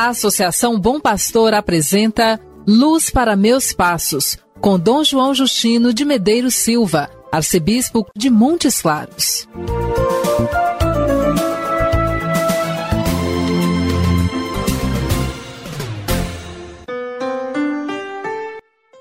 [0.00, 6.54] A Associação Bom Pastor apresenta Luz para Meus Passos, com Dom João Justino de Medeiros
[6.54, 9.46] Silva, arcebispo de Montes Claros.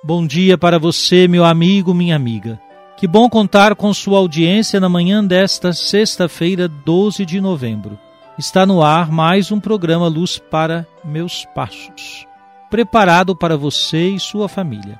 [0.04, 2.60] Bom dia para você, meu amigo, minha amiga.
[2.98, 7.98] Que bom contar com sua audiência na manhã desta sexta-feira, 12 de novembro.
[8.40, 12.26] Está no ar mais um programa Luz para Meus Passos,
[12.72, 15.00] preparado para você e sua família.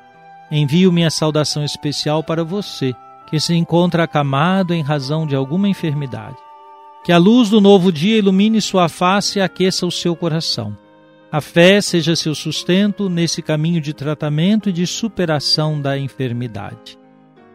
[0.52, 2.94] Envio minha saudação especial para você,
[3.28, 6.36] que se encontra acamado em razão de alguma enfermidade.
[7.04, 10.78] Que a luz do novo dia ilumine sua face e aqueça o seu coração
[11.32, 16.99] a fé seja seu sustento nesse caminho de tratamento e de superação da enfermidade.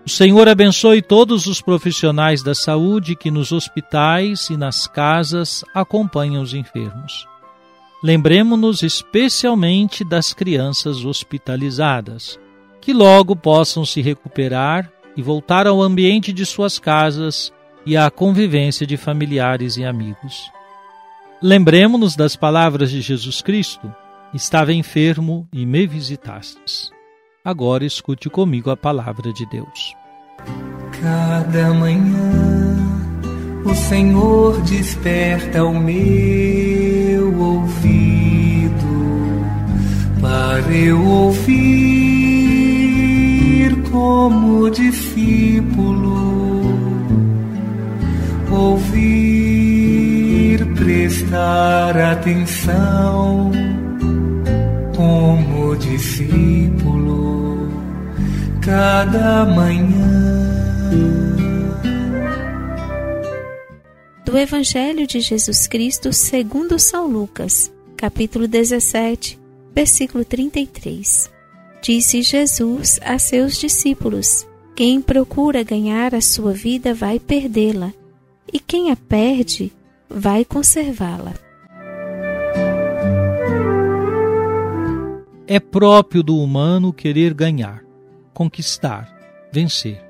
[0.06, 6.42] O Senhor abençoe todos os profissionais da saúde que nos hospitais e nas casas acompanham
[6.42, 7.26] os enfermos.
[8.02, 12.38] Lembremos-nos especialmente das crianças hospitalizadas,
[12.82, 17.50] que logo possam se recuperar e voltar ao ambiente de suas casas
[17.86, 20.50] e à convivência de familiares e amigos.
[21.40, 23.90] Lembremos-nos das palavras de Jesus Cristo:
[24.34, 26.93] Estava enfermo e me visitastes.
[27.44, 29.94] Agora escute comigo a palavra de Deus.
[30.98, 32.78] Cada manhã
[33.66, 38.72] o Senhor desperta o meu ouvido
[40.22, 41.44] para eu ouvir
[43.92, 46.14] como discípulo
[48.50, 49.04] ouvir
[50.76, 53.52] prestar atenção
[54.96, 57.23] como discípulo
[58.64, 60.24] cada manhã.
[64.24, 69.38] Do Evangelho de Jesus Cristo segundo São Lucas, capítulo 17,
[69.74, 71.30] versículo 33.
[71.82, 77.92] Disse Jesus a seus discípulos: Quem procura ganhar a sua vida vai perdê-la,
[78.50, 79.70] e quem a perde
[80.08, 81.34] vai conservá-la.
[85.46, 87.83] É próprio do humano querer ganhar,
[88.34, 89.10] conquistar,
[89.50, 90.02] vencer.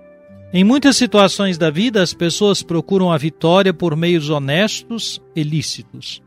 [0.53, 6.23] Em muitas situações da vida, as pessoas procuram a vitória por meios honestos e lícitos.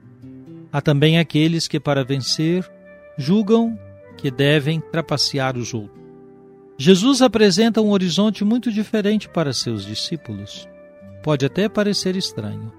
[0.71, 2.69] Há também aqueles que, para vencer,
[3.17, 3.77] julgam
[4.17, 5.97] que devem trapacear os outros.
[6.77, 10.67] Jesus apresenta um horizonte muito diferente para seus discípulos.
[11.23, 12.71] Pode até parecer estranho.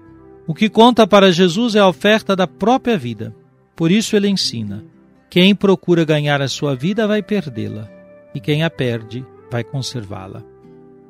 [0.47, 3.35] O que conta para Jesus é a oferta da própria vida.
[3.75, 4.85] Por isso ele ensina:
[5.29, 7.89] quem procura ganhar a sua vida vai perdê-la,
[8.33, 10.43] e quem a perde vai conservá-la.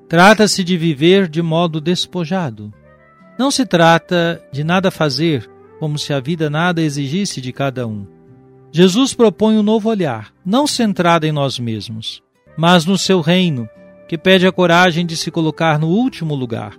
[0.07, 2.73] Trata-se de viver de modo despojado.
[3.37, 5.49] Não se trata de nada fazer,
[5.79, 8.05] como se a vida nada exigisse de cada um.
[8.71, 12.21] Jesus propõe um novo olhar, não centrado em nós mesmos,
[12.57, 13.67] mas no seu reino,
[14.07, 16.77] que pede a coragem de se colocar no último lugar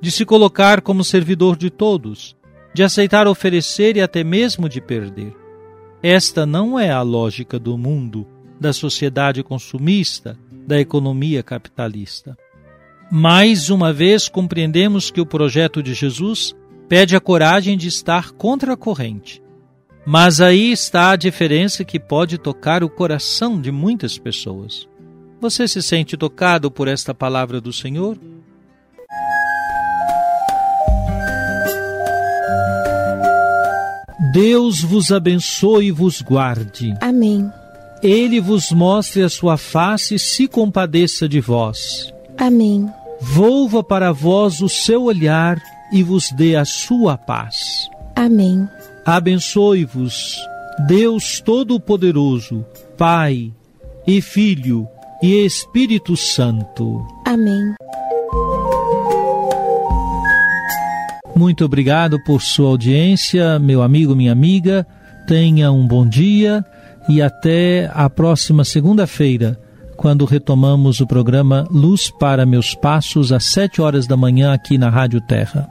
[0.00, 2.34] de se colocar como servidor de todos,
[2.72, 5.36] de aceitar oferecer e até mesmo de perder.
[6.02, 8.26] Esta não é a lógica do mundo,
[8.60, 12.36] da sociedade consumista, da economia capitalista.
[13.10, 16.54] Mais uma vez compreendemos que o projeto de Jesus
[16.88, 19.42] pede a coragem de estar contra a corrente.
[20.06, 24.88] Mas aí está a diferença que pode tocar o coração de muitas pessoas.
[25.40, 28.18] Você se sente tocado por esta palavra do Senhor?
[34.32, 36.94] Deus vos abençoe e vos guarde.
[37.00, 37.50] Amém.
[38.02, 42.12] Ele vos mostre a sua face e se compadeça de vós.
[42.38, 42.88] Amém.
[43.20, 45.60] Volva para vós o seu olhar
[45.92, 47.90] e vos dê a sua paz.
[48.16, 48.66] Amém.
[49.04, 50.34] Abençoe-vos,
[50.86, 52.64] Deus Todo-Poderoso,
[52.96, 53.52] Pai
[54.06, 54.88] e Filho
[55.22, 57.06] e Espírito Santo.
[57.26, 57.74] Amém.
[61.36, 64.86] Muito obrigado por sua audiência, meu amigo, minha amiga.
[65.26, 66.64] Tenha um bom dia
[67.08, 69.58] e até a próxima segunda-feira,
[69.96, 74.88] quando retomamos o programa Luz para Meus Passos, às sete horas da manhã, aqui na
[74.88, 75.68] Rádio Terra.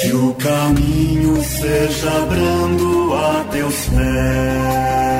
[0.00, 5.14] Que o caminho seja brando a teus pés.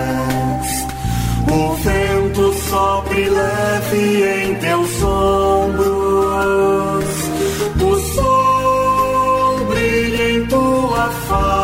[1.51, 6.25] O vento sopre leve em teus ombros,
[7.81, 11.64] o sol brilha em tua face,